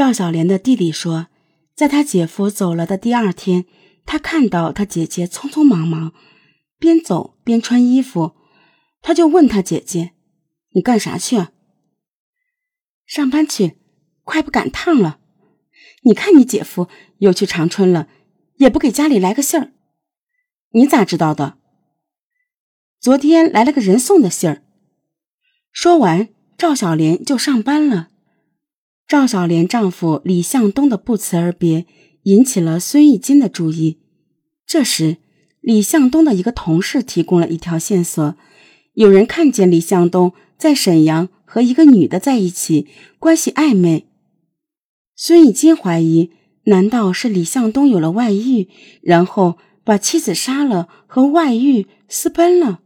[0.00, 1.26] 赵小莲的弟弟说，
[1.74, 3.66] 在他姐夫走了的第二天，
[4.06, 6.14] 他看到他姐姐匆匆忙忙，
[6.78, 8.34] 边走边穿衣服，
[9.02, 10.12] 他就问他姐姐
[10.72, 11.48] ：“你干啥去
[13.04, 13.76] ？”“上班去，
[14.24, 15.20] 快不赶趟了。
[16.04, 16.88] ”“你看你姐夫
[17.18, 18.08] 又去长春了，
[18.56, 19.72] 也不给家里来个信儿。
[20.72, 21.58] ”“你咋知道的
[22.98, 24.62] ？”“昨天来了个人送的信儿。”
[25.70, 28.09] 说完，赵小莲就上班了。
[29.10, 31.84] 赵小莲丈夫李向东的不辞而别，
[32.22, 33.98] 引起了孙玉金的注意。
[34.64, 35.16] 这时，
[35.60, 38.36] 李向东的一个同事提供了一条线索：
[38.94, 42.86] 有人看见李向东在沈阳和一个女的在一起，
[43.18, 44.06] 关系暧昧。
[45.16, 46.30] 孙玉金怀疑，
[46.66, 48.68] 难道是李向东有了外遇，
[49.02, 52.82] 然后把妻子杀了，和外遇私奔了？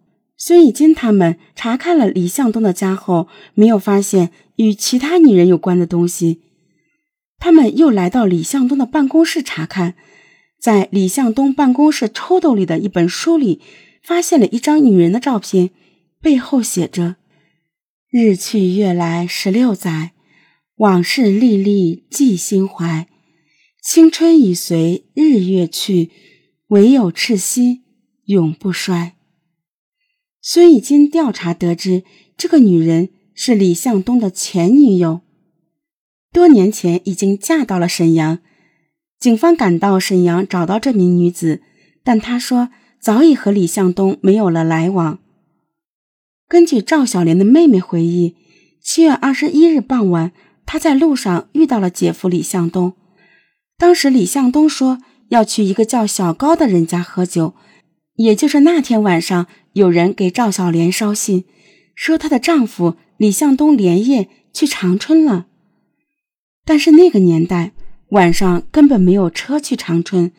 [0.46, 4.30] 孙玉金他们查看了李向东的家后，没有发现。
[4.56, 6.42] 与其他女人有关的东西，
[7.38, 9.94] 他们又来到李向东的办公室查看，
[10.60, 13.62] 在李向东办公室抽屉里的一本书里，
[14.02, 15.70] 发现了一张女人的照片，
[16.20, 17.16] 背后写着
[18.12, 20.12] ：“日去月来十六载，
[20.76, 23.08] 往事历历记心怀。
[23.82, 26.10] 青春已随日月去，
[26.68, 27.82] 唯有赤心
[28.26, 29.14] 永不衰。”
[30.44, 32.04] 孙已经调查得知，
[32.36, 33.08] 这个女人。
[33.36, 35.22] 是李向东的前女友，
[36.32, 38.38] 多年前已经嫁到了沈阳。
[39.18, 41.60] 警方赶到沈阳，找到这名女子，
[42.04, 42.68] 但她说
[43.00, 45.18] 早已和李向东没有了来往。
[46.46, 48.36] 根据赵小莲的妹妹回忆，
[48.80, 50.30] 七月二十一日傍晚，
[50.64, 52.92] 她在路上遇到了姐夫李向东。
[53.76, 55.00] 当时李向东说
[55.30, 57.54] 要去一个叫小高的人家喝酒，
[58.16, 61.44] 也就是那天晚上，有人给赵小莲捎信，
[61.94, 62.96] 说她的丈夫。
[63.16, 65.46] 李向东连夜去长春了，
[66.64, 67.72] 但是那个年代
[68.08, 70.32] 晚上根本没有车去长春。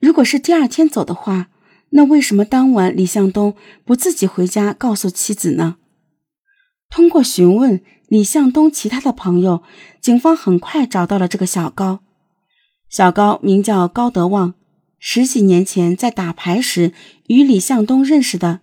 [0.00, 1.48] 如果是第二天走的话，
[1.90, 3.54] 那为什么当晚李向东
[3.84, 5.76] 不自己回家告诉妻子呢？
[6.90, 9.62] 通过询问李向东其他的朋友，
[10.00, 12.00] 警方很快找到了这个小高。
[12.90, 14.54] 小高名叫高德旺，
[14.98, 16.92] 十几年前在打牌时
[17.28, 18.60] 与李向东认识的。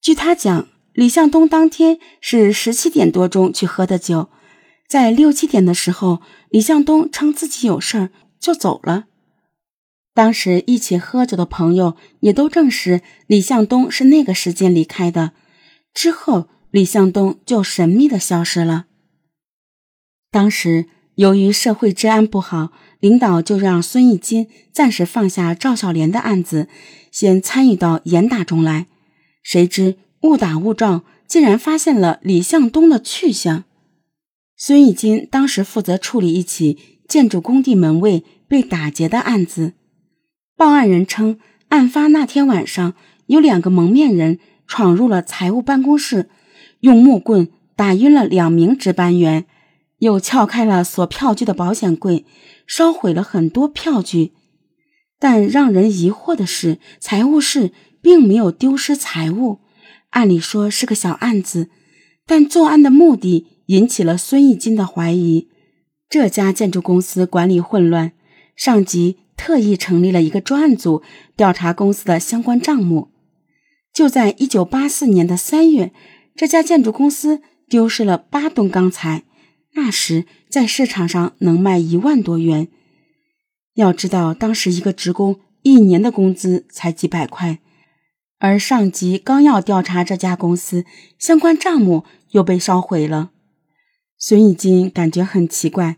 [0.00, 0.68] 据他讲。
[0.94, 4.28] 李向东当天是十七点多钟去喝的酒，
[4.86, 9.06] 在六七点的时候，李向东称自己有事儿就走了。
[10.14, 15.32] 当时一起喝酒的朋友也都证实李向东是那个时间离开的。
[15.92, 18.84] 之后，李向东就神秘的消失了。
[20.30, 22.70] 当时由于社会治安不好，
[23.04, 26.68] 领导就让孙义金暂时放下赵小莲的案子，
[27.10, 28.86] 先参与到严打中来。
[29.42, 29.96] 谁知。
[30.22, 33.64] 误打误撞，竟然发现了李向东的去向。
[34.56, 39.74] 孙义金当时负责处理一起建筑工地门卫被打劫的案子。
[40.56, 41.38] 报案人称，
[41.68, 42.94] 案发那天晚上，
[43.26, 46.30] 有两个蒙面人闯入了财务办公室，
[46.80, 49.44] 用木棍打晕了两名值班员，
[50.04, 52.26] 又撬开了锁票据的保险柜，
[52.66, 54.34] 烧毁了很多票据。
[55.18, 57.72] 但让人疑惑的是，财务室
[58.02, 59.60] 并没有丢失财物。
[60.10, 61.70] 按理说是个小案子，
[62.26, 65.48] 但作案的目的引起了孙义金的怀疑。
[66.10, 68.12] 这家建筑公司管理混乱，
[68.54, 71.02] 上级特意成立了一个专案组
[71.34, 73.08] 调查公司的相关账目。
[73.94, 75.92] 就在一九八四年的三月，
[76.36, 79.24] 这家建筑公司丢失了八吨钢材，
[79.74, 82.68] 那时在市场上能卖一万多元。
[83.74, 87.58] 要知道，当时一个职工一年的工资才几百块。
[88.38, 90.84] 而上级刚要调查这家公司
[91.18, 93.30] 相关账目，又被烧毁了。
[94.18, 95.96] 孙义金感觉很奇怪。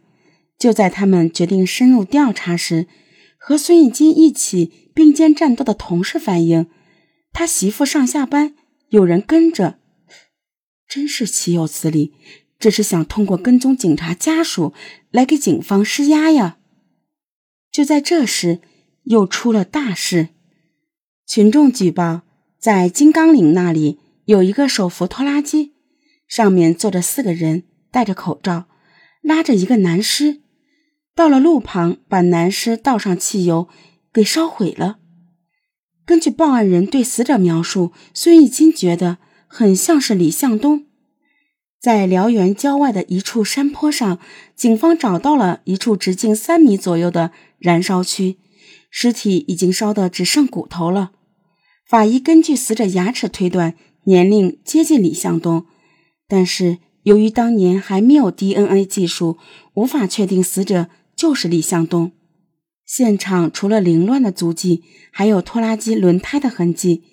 [0.59, 2.87] 就在他们决定深入调查时，
[3.37, 6.67] 和孙义金一起并肩战斗的同事反映，
[7.31, 8.55] 他媳妇上下班
[8.89, 9.79] 有人跟着，
[10.89, 12.15] 真是岂有此理！
[12.59, 14.73] 这是想通过跟踪警察家属
[15.11, 16.59] 来给警方施压呀！
[17.71, 18.61] 就在这时，
[19.05, 20.29] 又出了大事，
[21.27, 22.23] 群众举报。
[22.59, 25.75] 在金刚岭那里有一个手扶拖拉机，
[26.27, 28.67] 上面坐着四个人，戴着口罩，
[29.21, 30.41] 拉着一个男尸。
[31.15, 33.69] 到了路旁，把男尸倒上汽油，
[34.13, 34.99] 给烧毁了。
[36.05, 40.86] 根据报案人对死者描述，孙义金觉得很像是李向东。
[41.87, 44.19] 在辽源郊外的一处山坡上，
[44.57, 47.31] 警方找到了一处直径三米左右的
[47.61, 48.39] 燃烧区，
[48.91, 51.13] 尸体已经烧得只剩骨头了。
[51.89, 55.67] 法医根据死者牙齿推断，年龄接近李向东，
[56.27, 59.39] 但是由于当年还没有 DNA 技术，
[59.75, 62.11] 无法确定死者就是李向东。
[62.85, 67.05] 现场除了凌乱的足迹，还有拖拉机轮胎的痕迹。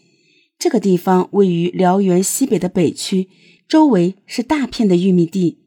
[0.57, 3.29] 这个地方位于辽源西北的北区，
[3.73, 5.57] 周围是大片的玉米地，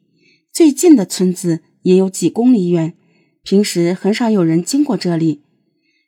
[0.52, 2.94] 最近的村子也有几公里远，
[3.42, 5.42] 平时很少有人经过这里。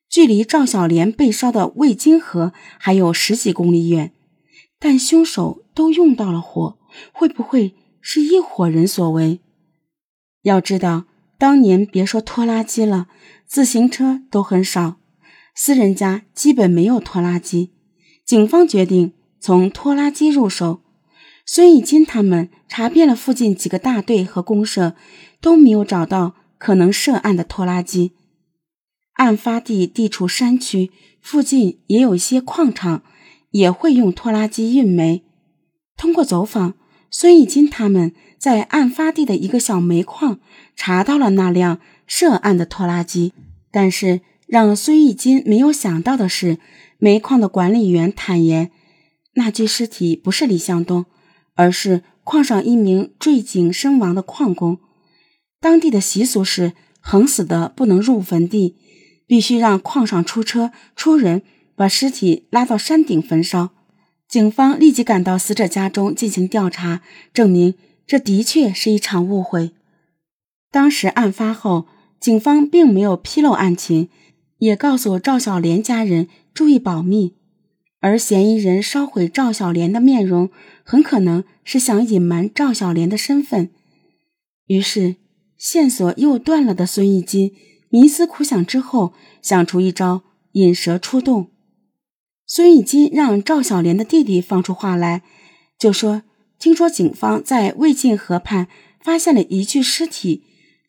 [0.08, 4.12] 距离赵小莲被烧的魏金河还有十几公里远，
[4.78, 6.78] 但凶手都用到了火，
[7.12, 7.74] 会不会？
[8.00, 9.40] 是一伙人所为。
[10.42, 11.06] 要知道，
[11.36, 13.08] 当年别说拖拉机了，
[13.44, 15.00] 自行车都很少，
[15.52, 17.72] 私人家基本没有拖拉机。
[18.24, 20.84] 警方决定从拖拉机入手。
[21.50, 24.94] 孙义金他们查遍了附近几个大队和公社，
[25.40, 28.12] 都没有找到可能涉案的拖拉机。
[29.14, 30.90] 案发地地处山区，
[31.22, 33.02] 附近也有一些矿场，
[33.52, 35.24] 也会用拖拉机运煤。
[35.96, 36.74] 通过走访。
[37.10, 40.40] 孙义金他们在案发地的一个小煤矿
[40.76, 43.32] 查到了那辆涉案的拖拉机，
[43.70, 46.58] 但是让孙义金没有想到的是，
[46.98, 48.70] 煤矿的管理员坦言，
[49.36, 51.06] 那具尸体不是李向东，
[51.58, 54.78] 而是矿上一名坠井身亡的矿工。
[55.60, 58.76] 当地的习俗是，横死的不能入坟地，
[59.26, 61.42] 必须让矿上出车出人
[61.74, 63.70] 把尸体拉到山顶焚烧。
[64.28, 67.02] 警方立即赶到死者家中进行调查，
[67.34, 67.74] 证明
[68.06, 69.72] 这的确是一场误会。
[70.70, 71.88] 当时案发后，
[72.20, 74.08] 警方并没有披露案情，
[74.58, 77.34] 也告诉赵小莲家人注意保密。
[78.00, 80.50] 而嫌疑人烧毁赵小莲的面容，
[80.84, 83.70] 很可能是想隐瞒赵小莲的身份。
[84.66, 85.16] 于是，
[85.56, 87.52] 线索又断了的孙义金
[87.90, 90.22] 冥思苦想之后，想出一招
[90.52, 91.50] 引蛇出洞。
[92.46, 95.22] 孙义金让赵小莲的弟弟放出话来，
[95.78, 96.22] 就说
[96.58, 98.68] ：“听说警方在魏晋河畔
[99.02, 100.44] 发现了一具尸体，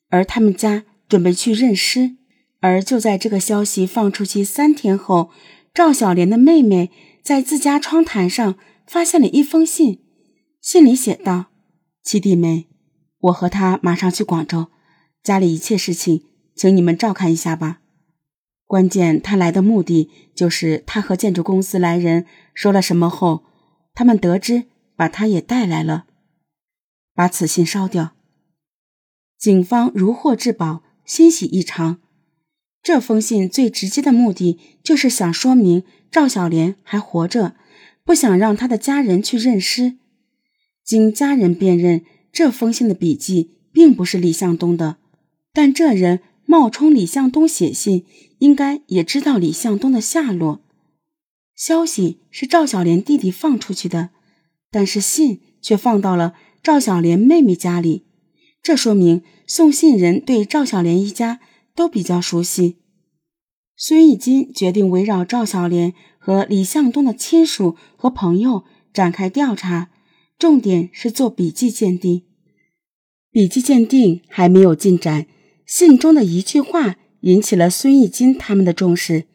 [0.10, 2.18] 而他们家准备去认尸。
[2.62, 5.32] 而就在这个消息放出去三天后，
[5.74, 6.92] 赵小莲的妹妹
[7.24, 10.02] 在自家窗台上发现了一封信，
[10.62, 11.46] 信里写道
[12.04, 12.68] ：‘七弟妹，
[13.20, 14.68] 我和他马上去广州，
[15.24, 16.26] 家里一切事情，
[16.56, 17.82] 请你们照看一下吧。’”
[18.66, 23.44] 关键，他来的目的就是他和建筑公司来人说了什么后，
[23.94, 26.06] 他们得知把他也带来了，
[27.16, 28.12] 把此信烧掉。
[29.38, 32.00] 警方如获至宝，欣喜异常。
[32.82, 37.56] 这封信最直接的目的就是想说明赵小莲还活着，
[38.04, 39.98] 不想让他的家人去认尸。
[40.84, 44.98] 经家人辨认，这封信的笔迹并不是李向东的，
[45.54, 46.22] 但这人。
[46.52, 48.06] 冒充李向东写信，
[48.40, 50.62] 应该也知道李向东的下落。
[51.56, 54.10] 消息是赵小莲弟弟放出去的，
[54.72, 56.34] 但是信却放到了
[56.64, 58.08] 赵小莲妹妹家里，
[58.64, 61.40] 这说明送信人对赵小莲一家
[61.80, 62.76] 都比较熟悉。
[63.78, 69.90] 孙义金决定围绕赵小莲和李向东的亲属和朋友展开调查，
[70.38, 72.24] 重点是做笔迹鉴定。
[73.32, 75.28] 笔迹鉴定还没有进展。
[75.66, 79.28] 信中的一句话引起了孙义金他们的重视。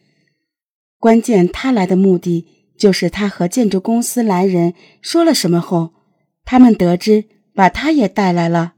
[0.99, 2.47] 关键，他来的目的
[2.77, 5.95] 就是他和建筑公司来人说了什么后，
[6.45, 7.25] 他们得知
[7.55, 8.75] 把他也带来了。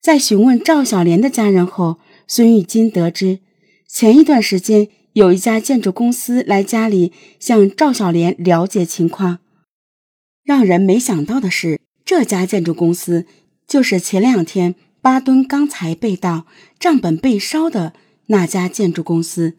[0.00, 3.40] 在询问赵小莲的家人后，孙玉金得知
[3.88, 9.38] 前一段时间有一家建筑公司来家里向赵小莲了解情况。
[10.44, 13.26] 让人没想到的是，这家建筑公司
[13.66, 14.74] 就是前两天。
[15.02, 16.46] 八吨钢材被盗、
[16.78, 17.92] 账本被烧的
[18.26, 19.54] 那家建筑公司，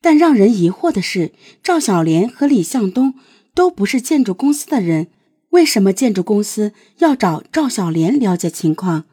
[0.00, 3.14] 但让人疑惑的是，赵小莲和李向东
[3.52, 5.08] 都不是建筑公司的人，
[5.48, 9.06] 为什么建筑公司要找赵小莲了解情况？